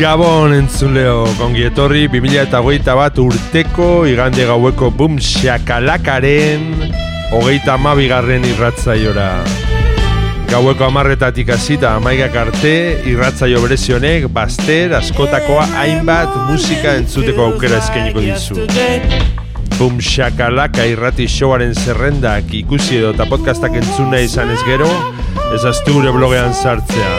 Gabon 0.00 0.54
entzuleo, 0.56 1.26
kongi 1.36 1.66
etorri 1.68 2.06
2008 2.08 2.94
bat 2.96 3.18
urteko 3.20 4.06
igande 4.08 4.46
gaueko 4.48 4.88
bum 4.96 5.18
shakalakaren 5.20 6.62
hogeita 7.36 7.74
amabigarren 7.74 8.46
irratzaiora. 8.48 9.28
Gaueko 10.48 10.88
amarretatik 10.88 11.52
hasita 11.52 11.92
amaigak 11.98 12.40
arte 12.46 12.72
irratzaio 13.12 13.60
berezionek 13.60 14.24
baster 14.32 14.96
askotakoa 15.02 15.68
hainbat 15.82 16.32
musika 16.48 16.96
entzuteko 16.96 17.50
aukera 17.50 17.84
eskainiko 17.84 18.24
dizu. 18.24 18.64
Bum 19.76 20.00
shakalaka 20.00 20.88
irrati 20.88 21.28
showaren 21.28 21.76
zerrendak 21.76 22.54
ikusi 22.64 23.02
edo 23.02 23.12
eta 23.12 23.28
podcastak 23.28 23.76
entzuna 23.84 24.24
izan 24.24 24.56
ez 24.56 24.62
gero, 24.64 24.88
ez 25.52 25.66
aztu 25.68 26.00
gure 26.00 26.16
blogean 26.16 26.56
sartzea. 26.56 27.18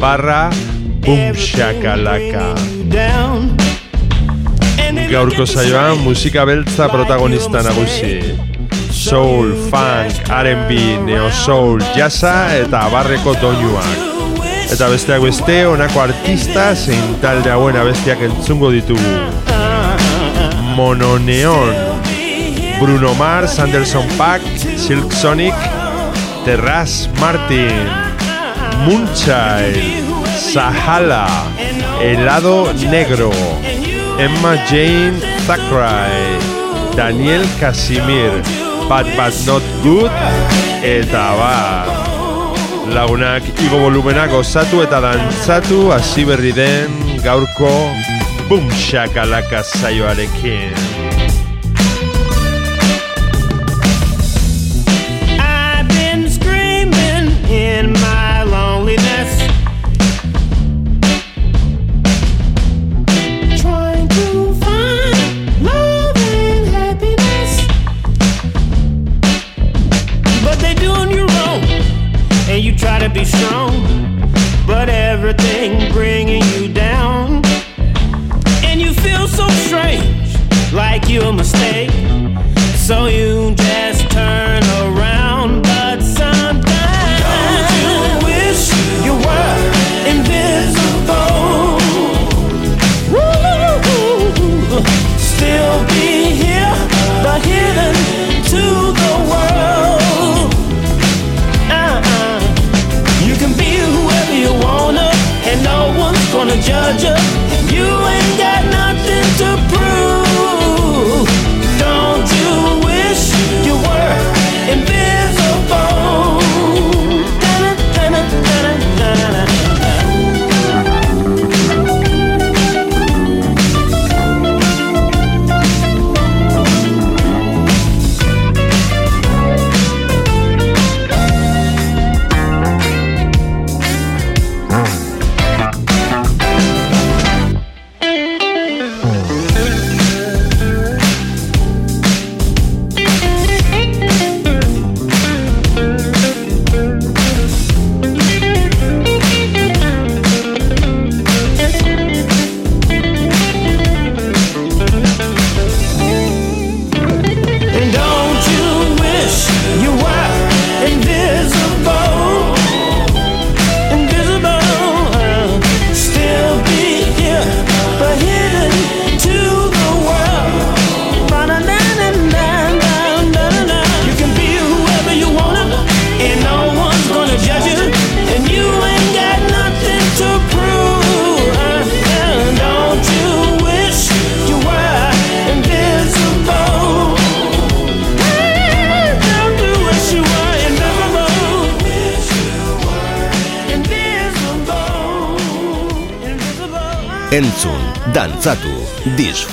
barra 0.00 0.50
bumshakalaka 1.04 2.54
Gaurko 5.10 5.46
saioan 5.46 5.98
musika 5.98 6.46
beltza 6.46 6.88
protagonista 6.88 7.62
nagusi. 7.62 8.20
Soul, 8.90 9.54
funk, 9.70 10.12
R&B, 10.30 10.70
neo 11.04 11.30
soul, 11.30 11.82
jazza 11.96 12.56
eta 12.56 12.80
abarreko 12.88 13.34
doinuak. 13.42 13.98
Eta 14.72 14.88
besteak 14.90 15.22
beste, 15.22 15.66
honako 15.66 16.00
artista 16.06 16.74
zein 16.74 17.18
talde 17.22 17.50
hauen 17.52 17.76
abestiak 17.76 18.22
entzungo 18.26 18.70
ditugu. 18.74 19.14
Mononeon 20.74 21.74
Bruno 22.80 23.14
Mars, 23.14 23.58
Anderson 23.58 24.08
Paak, 24.18 24.42
Silk 24.76 25.12
Sonic, 25.12 25.54
Terras 26.44 27.08
Martin, 27.18 27.88
Moonchild, 28.84 30.04
Sahala, 30.36 31.26
Helado 32.00 32.70
Negro, 32.90 33.32
Emma 34.18 34.54
Jane 34.68 35.18
Thackeray, 35.46 36.38
Daniel 36.94 37.44
Casimir, 37.58 38.30
Bad 38.88 39.06
But 39.16 39.34
Not 39.46 39.62
Good, 39.82 40.12
eta 40.84 41.32
bar. 41.40 41.88
Lagunak 42.92 43.42
igo 43.64 43.80
volumenak 43.80 44.32
osatu 44.36 44.82
eta 44.84 45.00
dantzatu 45.00 45.88
hasi 45.96 46.26
berri 46.28 46.52
den 46.52 46.92
gaurko 47.24 47.72
Boom 48.48 48.68
Shakalaka 48.70 49.64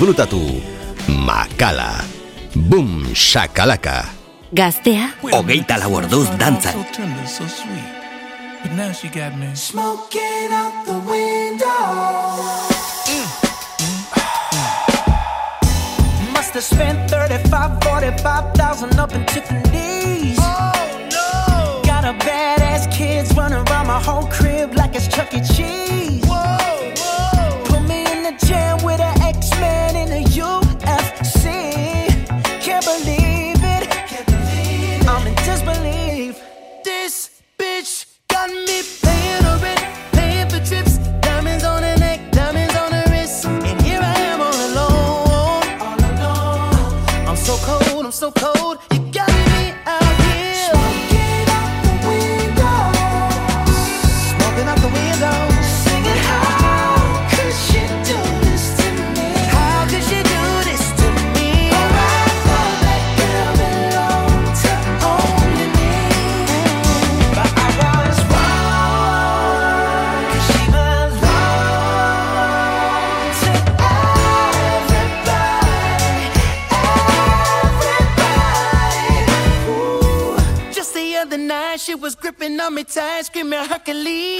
disfruta 0.02 0.26
tu 0.26 0.42
makala. 1.06 2.02
Boom 2.54 3.14
shakalaka. 3.14 4.04
Gaztea. 4.50 5.14
Hogeita 5.22 5.78
la 5.78 5.86
orduz 5.86 6.26
dantzan. 6.38 6.74
Must 16.34 16.54
have 16.54 16.64
spent 16.64 17.08
35, 17.08 17.78
45,000 17.84 18.98
up 18.98 19.14
in 19.14 19.24
Tiffany's. 19.26 20.36
Oh 20.40 20.72
no! 21.14 21.80
Got 21.84 22.04
a 22.04 22.14
badass 22.26 22.90
kids 22.90 23.32
running 23.36 23.62
around 23.68 23.86
my 23.86 24.02
whole 24.02 24.26
crib 24.26 24.74
like 24.74 24.91
so 48.22 48.30
cold. 48.30 48.61
I 83.82 83.84
can 83.84 84.04
leave. 84.04 84.31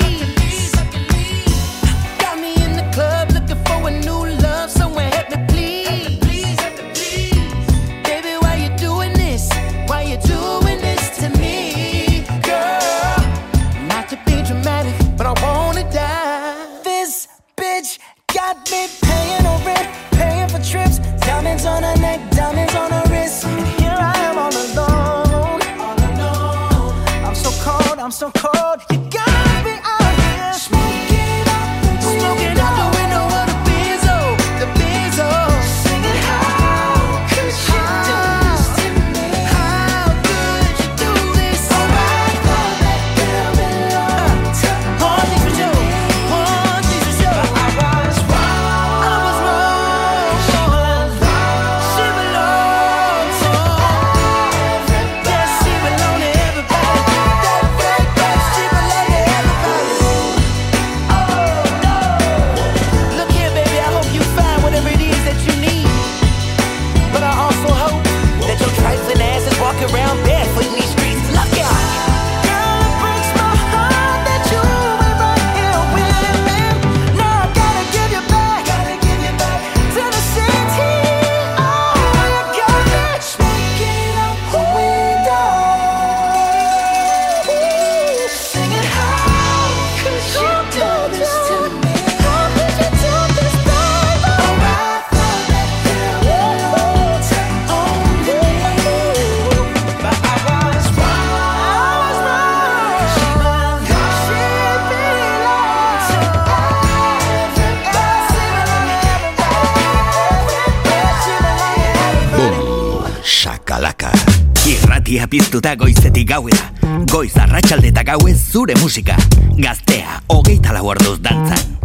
piztuta 115.33 115.75
goizetik 115.81 116.29
gauera 116.29 116.67
Goiz 117.09 117.33
arratsalde 117.41 117.89
eta 117.89 118.03
gauez 118.05 118.37
zure 118.53 118.75
musika. 118.83 119.15
Gaztea, 119.57 120.19
hogeita 120.29 120.75
lau 120.77 120.91
orduz 120.93 121.17
dantzan. 121.25 121.79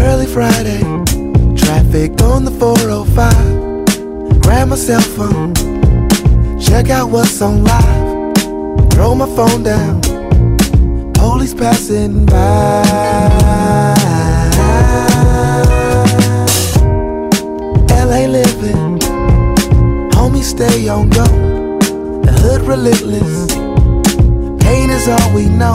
Early 0.00 0.26
Friday 0.32 0.80
Traffic 1.60 2.16
on 2.22 2.46
the 2.46 2.54
405 2.58 4.40
Grab 4.40 4.68
my 4.68 4.76
cell 4.76 5.02
phone 5.02 5.52
Check 6.58 6.88
out 6.88 7.10
what's 7.10 7.42
on 7.42 7.62
live. 7.62 8.90
Throw 8.90 9.14
my 9.14 9.26
phone 9.36 9.62
down 9.62 10.05
passing 11.56 12.26
by. 12.26 12.82
LA 17.88 18.26
living, 18.26 18.98
homie, 20.10 20.42
stay 20.42 20.88
on 20.88 21.08
go. 21.08 21.24
The 22.24 22.32
hood 22.42 22.62
relentless, 22.62 23.54
pain 24.62 24.90
is 24.90 25.08
all 25.08 25.34
we 25.34 25.48
know. 25.48 25.74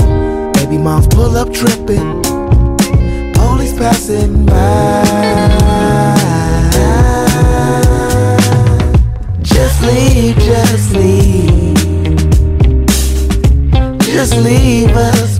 Baby 0.53 0.77
moms 0.77 1.07
pull 1.07 1.35
up 1.35 1.51
tripping, 1.51 2.21
police 3.33 3.73
passing 3.73 4.45
by. 4.45 5.01
Just 9.41 9.81
leave, 9.81 10.35
just 10.37 10.93
leave, 10.93 11.75
just 13.99 14.35
leave 14.35 14.95
us. 14.95 15.30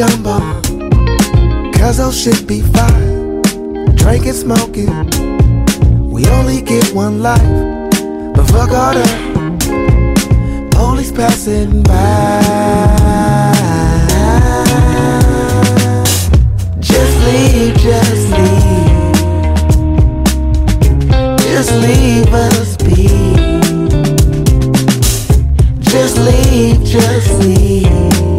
gumbo 0.00 0.38
Cause 1.72 2.00
all 2.00 2.12
shit 2.12 2.46
be 2.46 2.60
fine. 2.60 3.42
Drinking, 3.96 4.32
smoking 4.32 4.90
We 6.10 6.26
only 6.28 6.62
get 6.62 6.94
one 6.94 7.20
life 7.20 7.42
But 8.34 8.46
fuck 8.46 8.70
all 8.70 8.94
that 8.94 9.30
Police 10.70 11.12
passing 11.12 11.82
by. 11.82 12.40
Just 16.80 17.16
leave, 17.26 17.74
just 17.76 18.30
leave. 18.30 18.79
Just 21.60 21.74
leave 21.74 22.32
us 22.32 22.74
be. 22.78 23.06
Just 25.90 26.16
leave, 26.16 26.82
just 26.84 27.38
leave. 27.40 28.29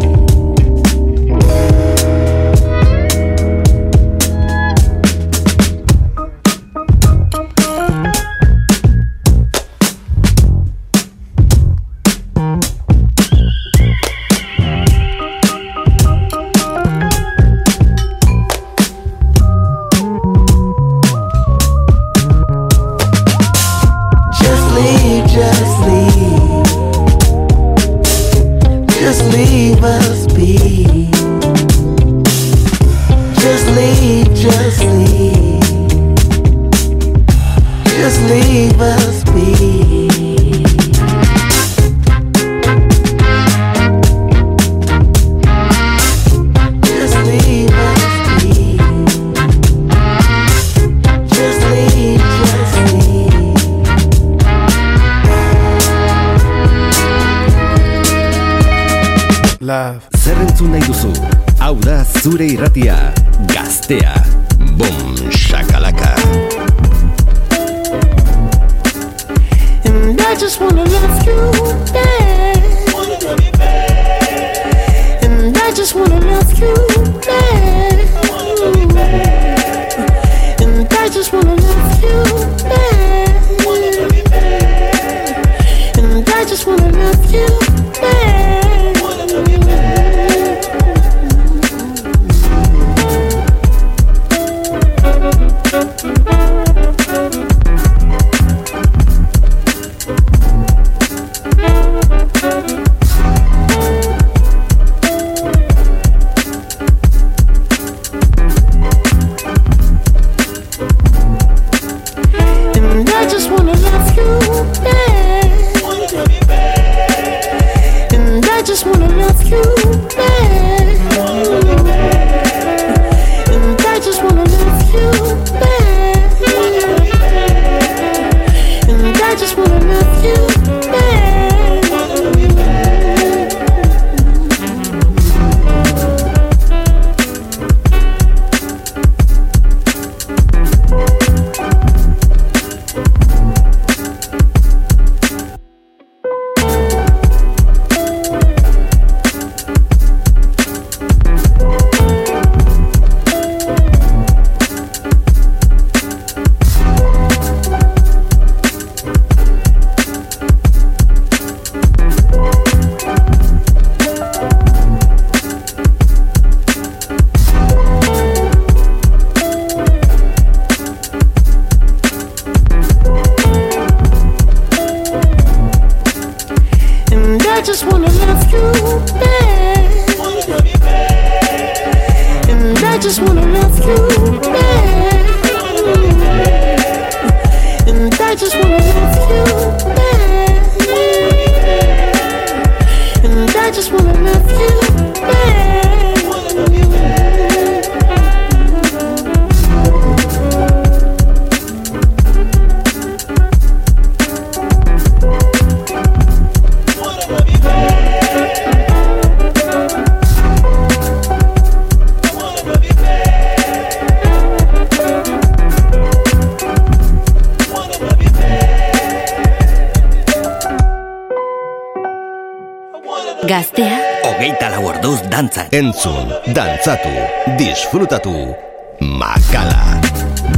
entzun, 225.71 226.27
dantzatu, 226.53 227.09
disfrutatu, 227.57 228.53
makala, 228.99 230.01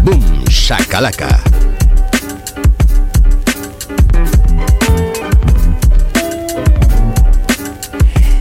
bum, 0.04 0.22
shakalaka. 0.50 1.30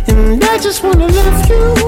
And 0.09 0.43
I 0.43 0.59
just 0.59 0.83
wanna 0.83 1.09
love 1.09 1.49
you 1.51 1.82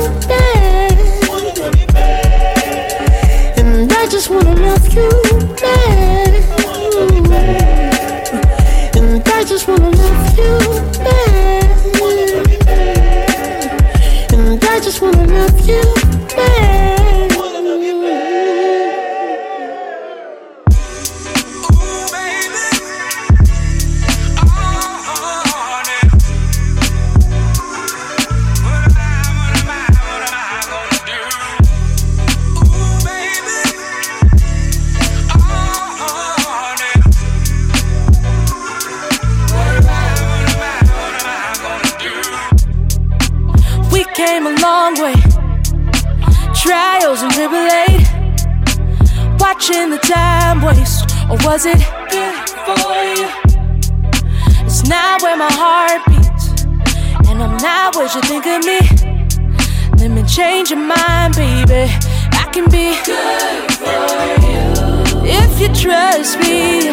mine, 61.24 61.66
baby. 61.66 61.92
I 62.32 62.48
can 62.52 62.68
be 62.70 62.96
good 63.04 63.72
for 63.72 64.14
you 64.44 65.24
if 65.26 65.60
you 65.60 65.68
trust 65.68 66.38
me. 66.40 66.86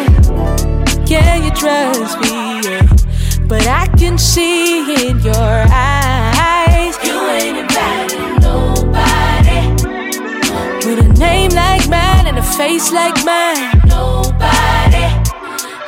Yeah, 1.06 1.36
you 1.36 1.50
trust 1.52 2.18
me. 2.20 2.60
Yeah. 2.62 2.86
But 3.46 3.66
I 3.66 3.86
can 3.98 4.16
see 4.18 5.08
in 5.08 5.18
your 5.20 5.66
eyes 5.70 6.96
you 7.04 7.18
ain't 7.28 7.58
inviting 7.58 8.40
nobody 8.40 9.60
with 10.86 10.98
a 10.98 11.12
name 11.18 11.50
like 11.50 11.88
mine 11.88 12.26
and 12.26 12.38
a 12.38 12.42
face 12.42 12.90
like 12.92 13.16
mine. 13.24 13.80
Nobody. 13.86 15.06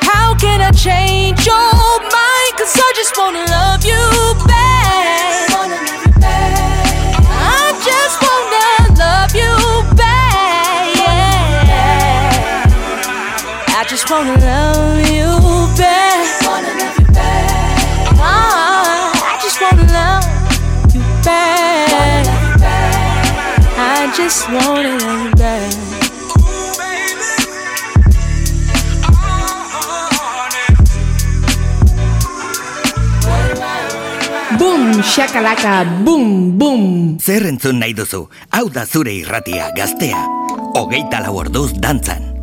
How 0.01 0.35
can 0.35 0.61
I 0.61 0.71
change 0.71 1.45
your? 1.45 1.84
just 14.05 14.13
wanna 14.13 14.37
love 14.37 15.09
you 15.09 15.31
back. 15.77 16.27
Ah, 18.21 19.11
I 19.17 19.39
just 19.41 19.59
wanna 19.59 19.81
love 19.97 20.93
you 20.93 21.01
back. 21.25 22.27
I 23.77 24.13
just 24.15 24.47
wanna 24.49 24.97
love 24.99 25.25
you 25.25 25.31
back. 25.35 25.73
Shakalaka, 35.15 35.85
boom, 36.03 36.57
boom! 36.57 37.17
Zer 37.19 37.45
entzun 37.47 37.79
nahi 37.79 37.93
duzu? 37.93 38.25
Hau 38.51 38.69
da 38.69 38.85
zure 38.85 39.13
irratia, 39.15 39.71
gaztea. 39.75 40.19
Ogeita 40.75 41.21
lau 41.23 41.37
orduz 41.39 41.71
dantzan. 41.79 42.34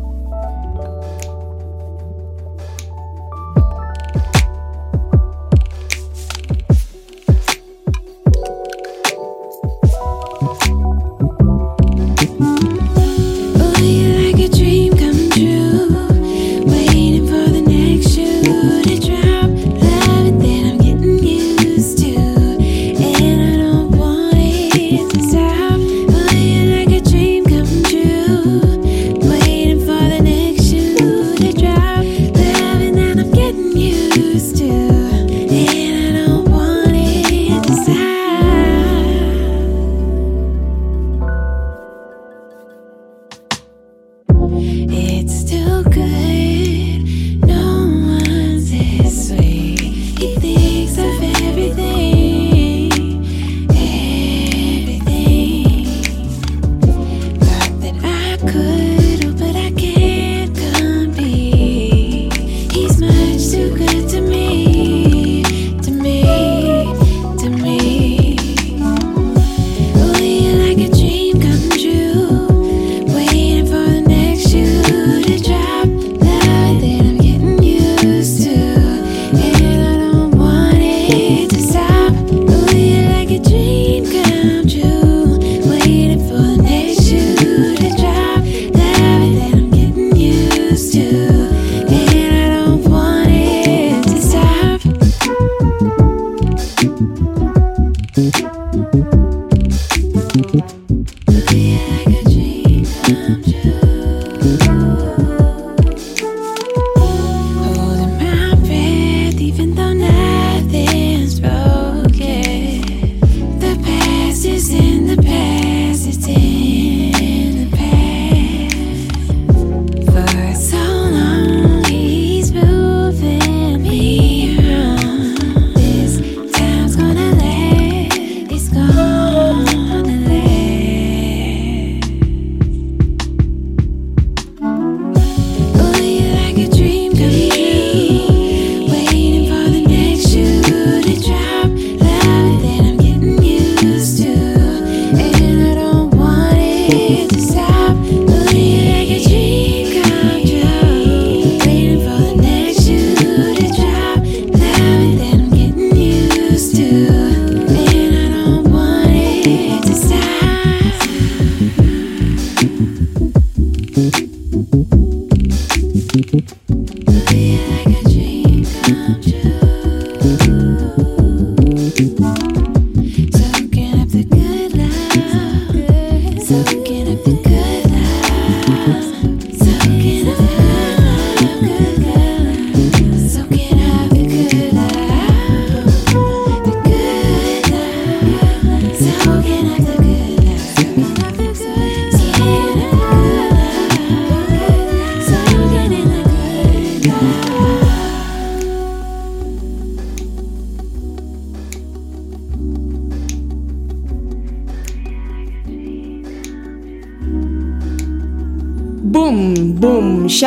down. 160.13 160.42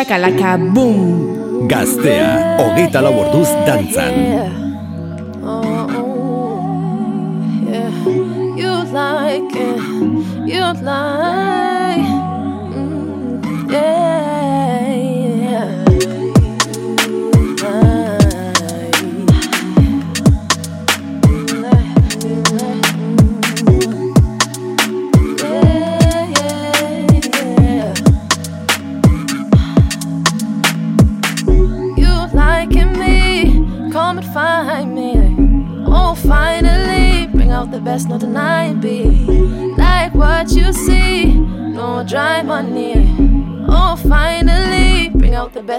shakalaka 0.07 0.57
boom. 0.57 1.67
Gaztea, 1.67 2.59
hogeita 2.63 3.03
lau 3.03 3.15
orduz 3.27 3.51
dantzan. 3.67 4.66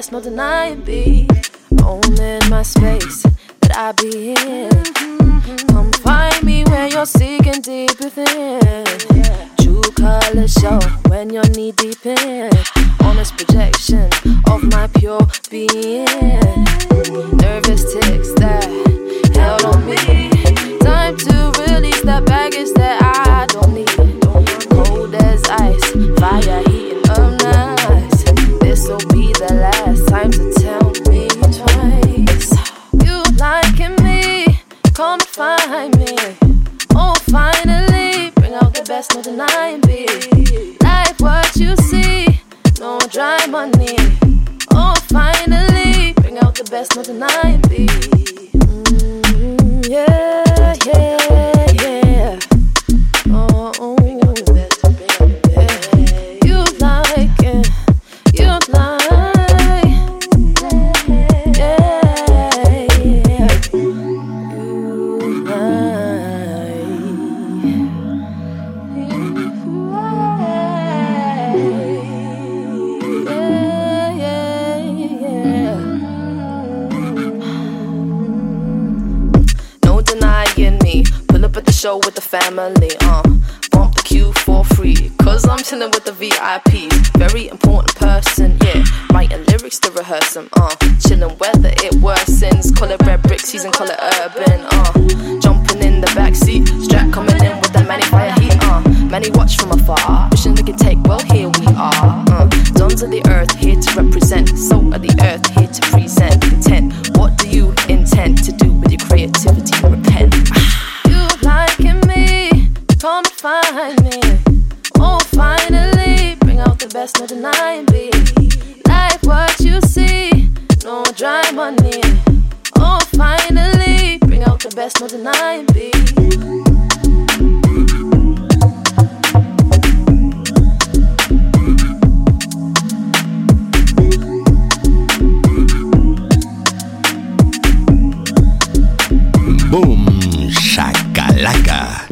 that's 0.09 0.25
no 0.25 0.31
denying 0.31 0.81
be 0.81 1.27
owning 1.83 2.39
my 2.49 2.63
space 2.63 3.23
that 3.59 3.75
I 3.75 3.91
be 3.91 4.31
in. 4.31 5.67
Come 5.67 5.91
find 6.03 6.43
me 6.43 6.63
when 6.65 6.91
you're 6.91 7.05
seeking 7.05 7.61
deep 7.61 7.99
within. 7.99 8.85
True 9.59 9.81
colors 9.95 10.53
show 10.53 10.79
when 11.09 11.29
you're 11.31 11.49
knee 11.49 11.73
deep 11.73 12.05
in. 12.05 12.49
Honest 13.03 13.35
projection 13.35 14.09
of 14.49 14.63
my 14.71 14.87
pure 14.87 15.27
being. 15.49 16.05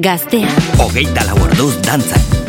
Gaztea. 0.06 0.50
Hogeita 0.78 1.26
lau 1.26 1.40
orduz 1.48 1.74
dantzan. 1.82 2.45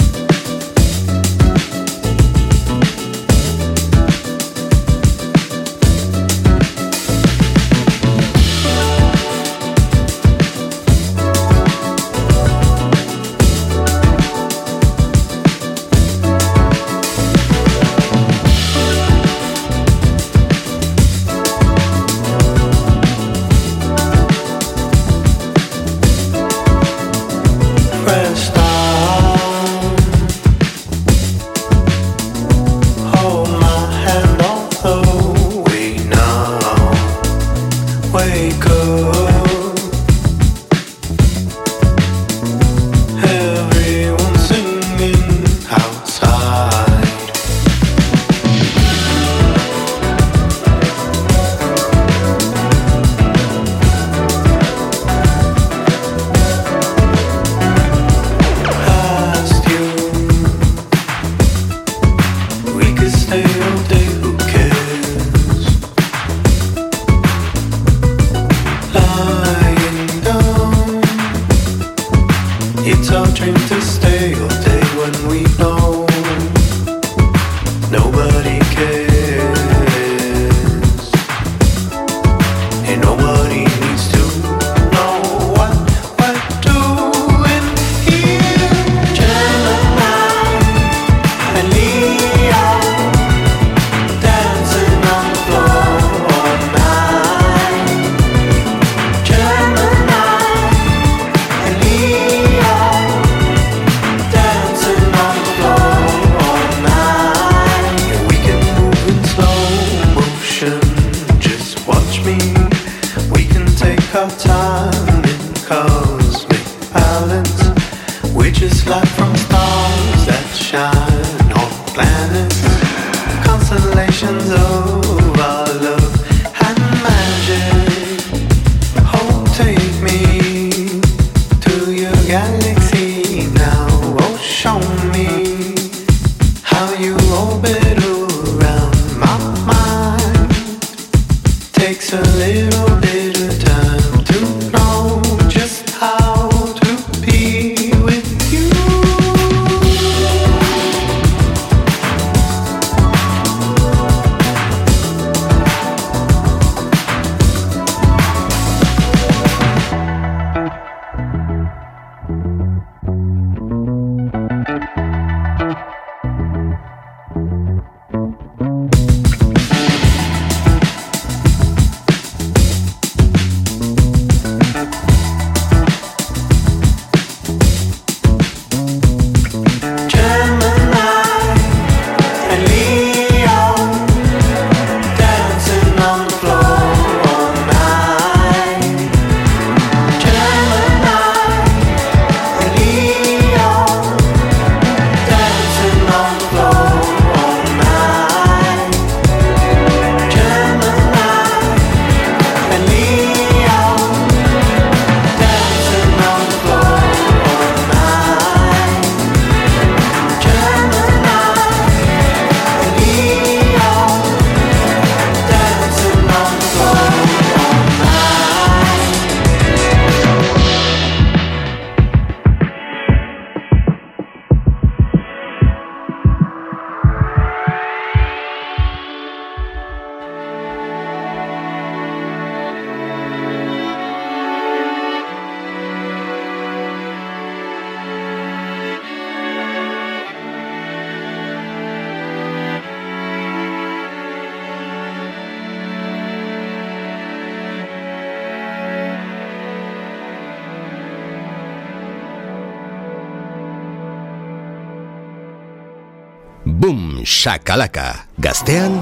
Shakalaka. 257.46 258.26
Gaztean, 258.42 258.98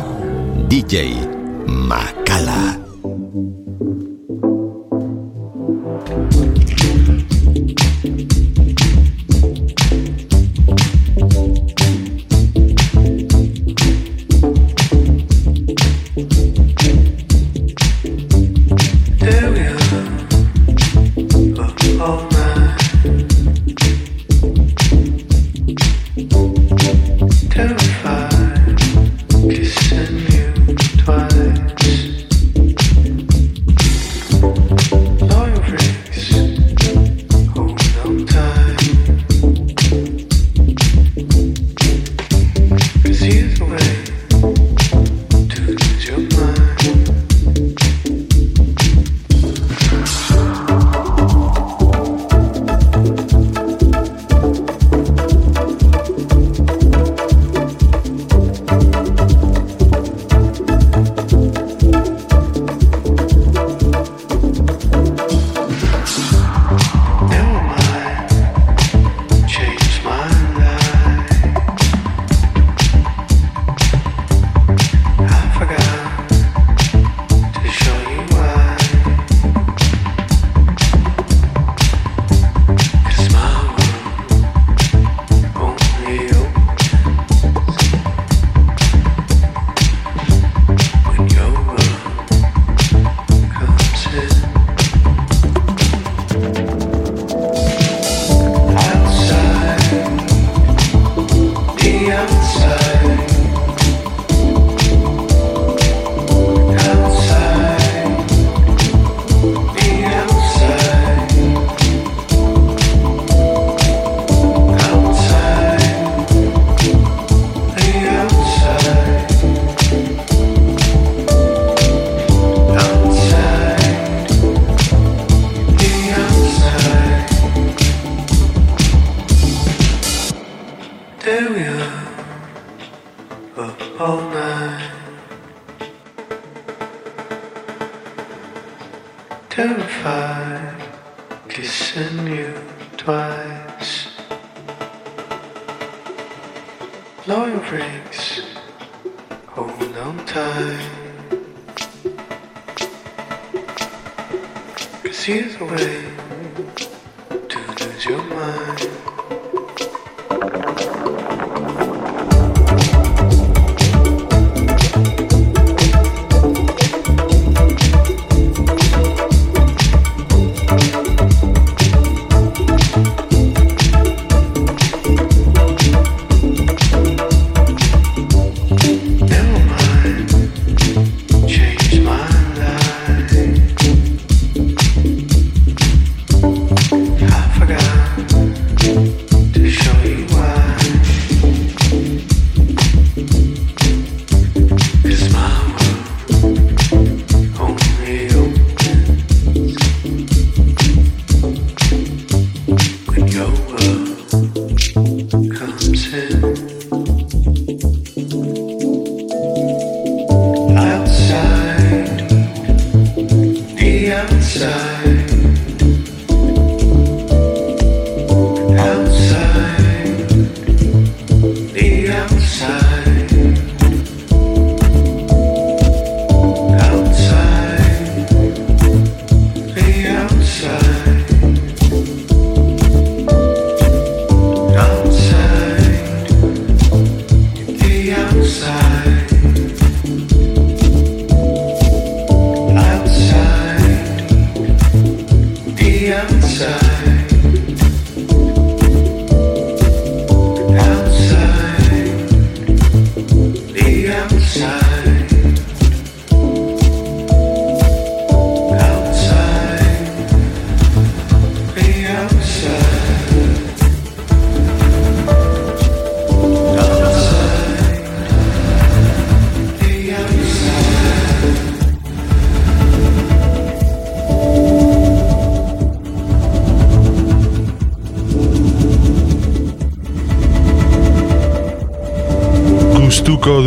DJ 0.68 1.16
Makala. 1.64 2.83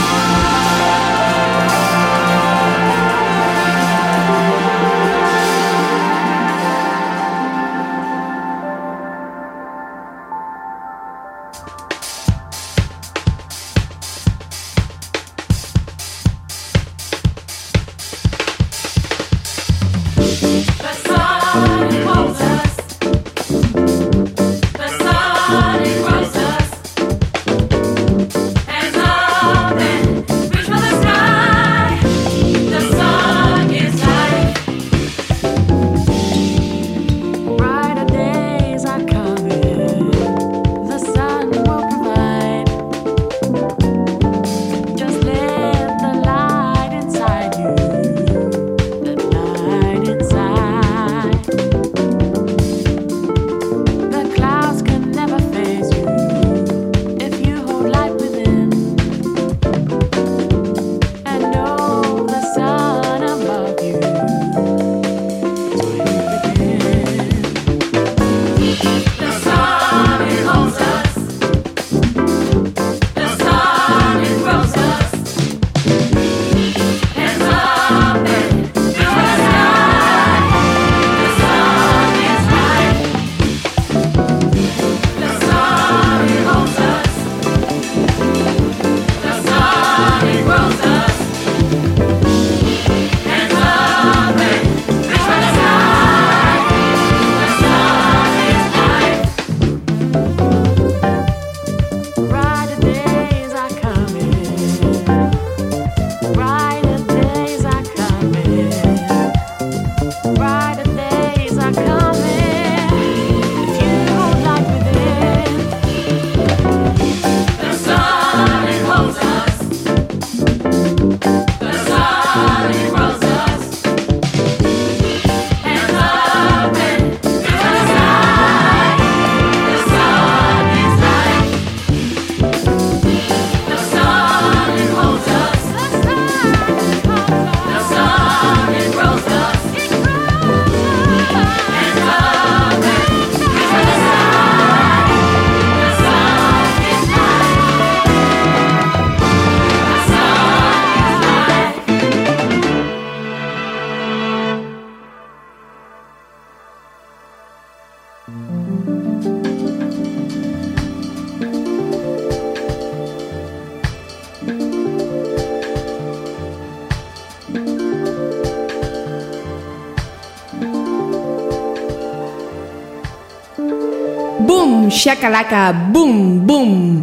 shakalaka 175.03 175.73
boom 175.91 176.47
boom 176.47 177.03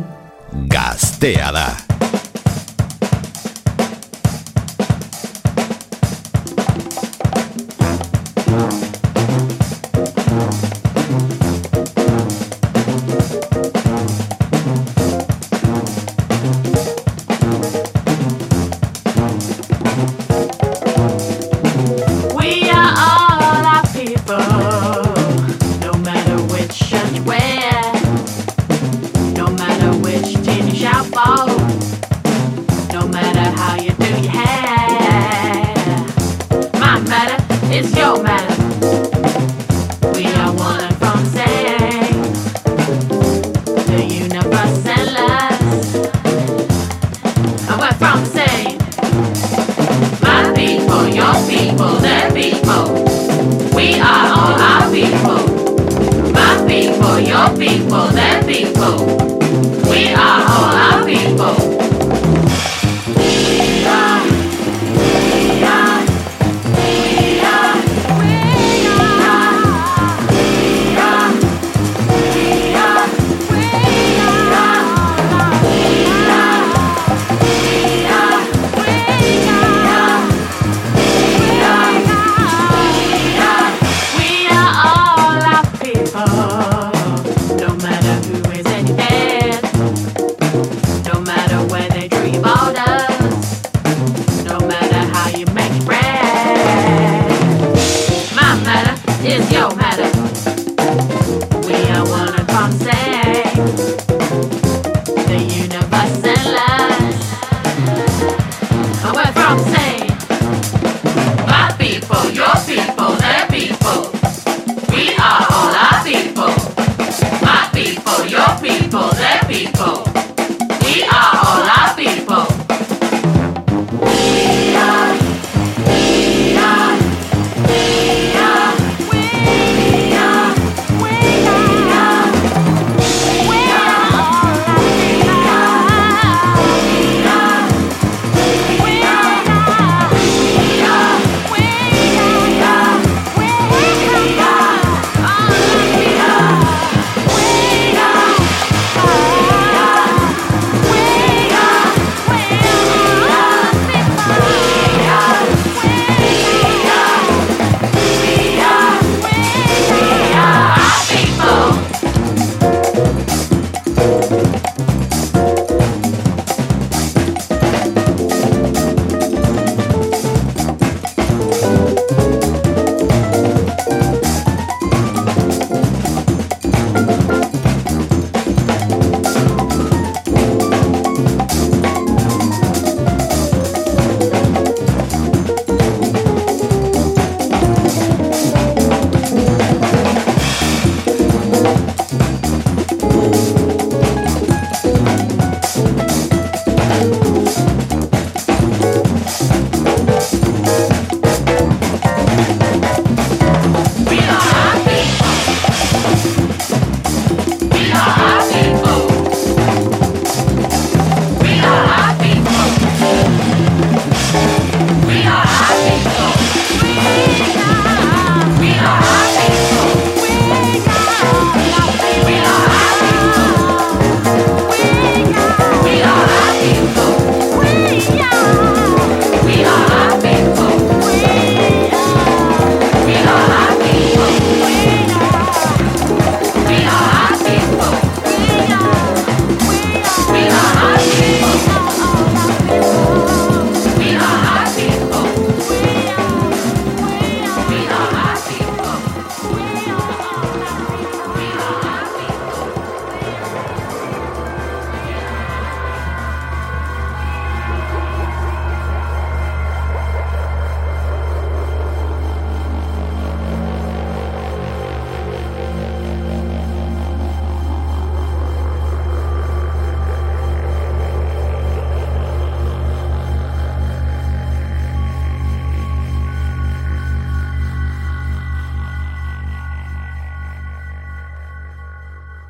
gaztea 0.72 1.52
da. 1.52 1.68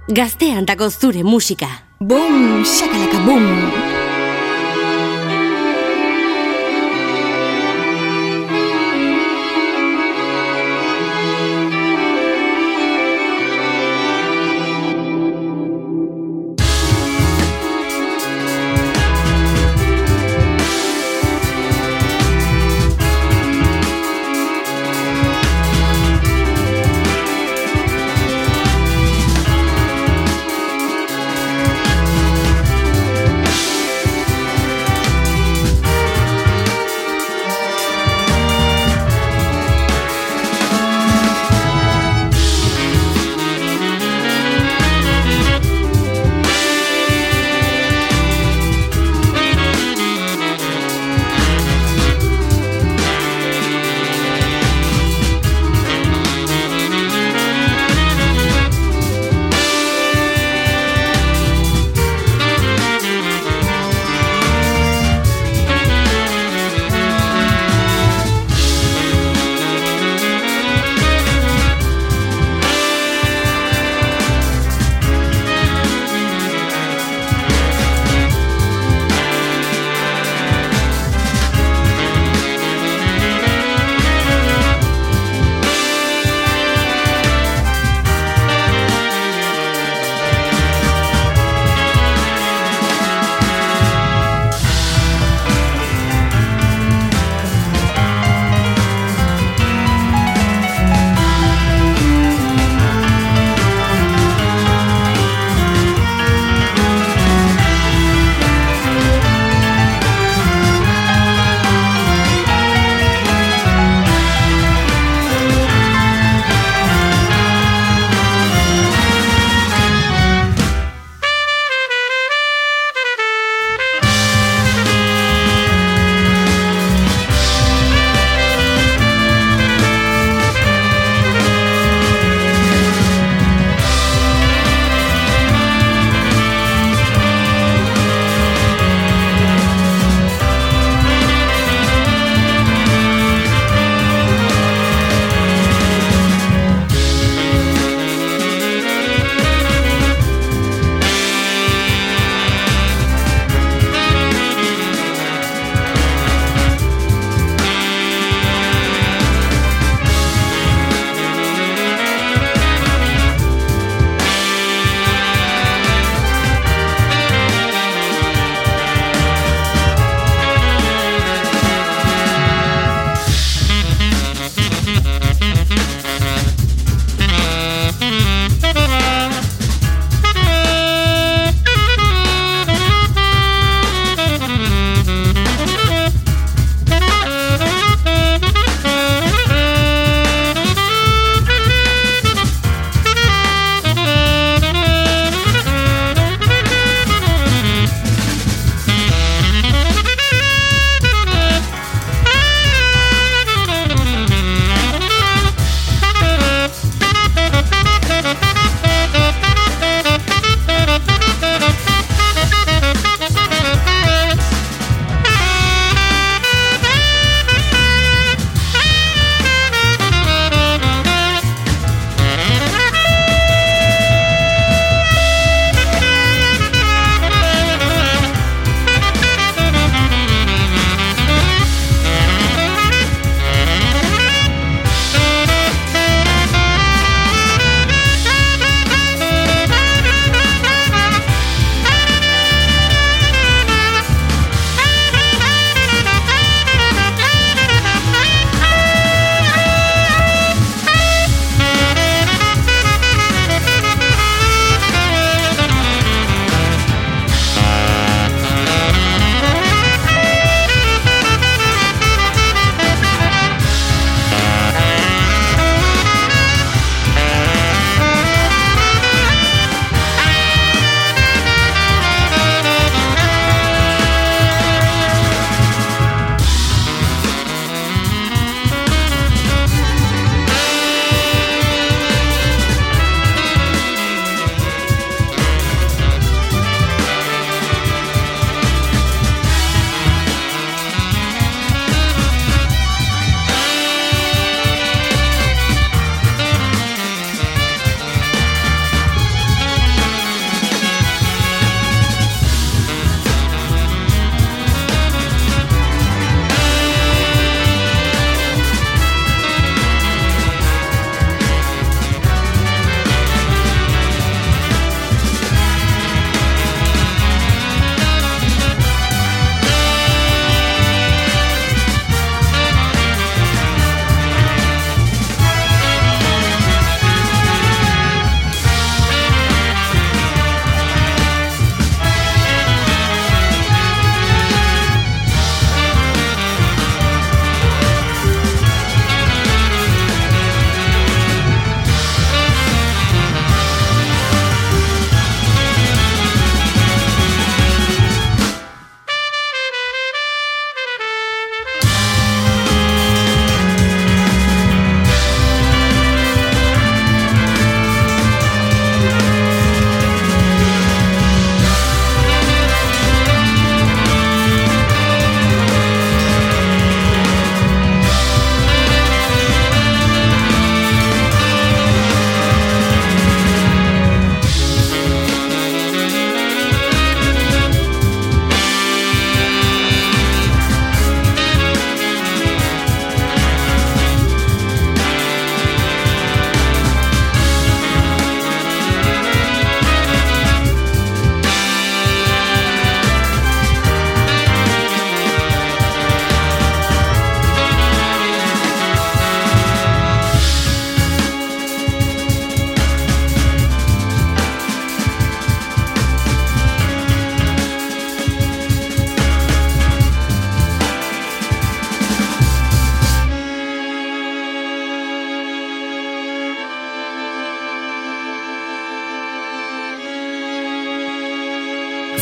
Gaztean 0.09 0.65
dago 0.65 0.87
zure 0.89 1.21
musika. 1.23 1.67
Bum, 2.01 2.65
shakalaka 2.65 3.21
bum. 3.27 3.88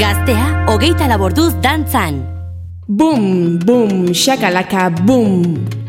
Gaztea, 0.00 0.66
hogeita 0.72 1.08
laborduz 1.12 1.52
dantzan. 1.62 2.22
Boom, 2.88 3.58
boom, 3.66 4.14
shakalaka, 4.14 4.88
boom. 5.04 5.85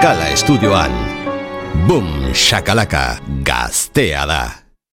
Makala 0.00 0.30
estudioan. 0.32 0.94
Bum, 1.84 2.32
shakalaka, 2.32 3.20
gaztea 3.44 4.24
da. 4.24 4.59